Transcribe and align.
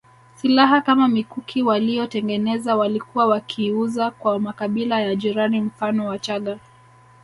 Silaha 0.35 0.81
kama 0.81 1.07
mikuki 1.07 1.63
waliyotengeneza 1.63 2.75
walikuwa 2.75 3.25
wakiiuza 3.27 4.11
kwa 4.11 4.39
makabila 4.39 4.99
ya 5.01 5.15
jirani 5.15 5.61
mfano 5.61 6.05
Wachaga 6.07 6.59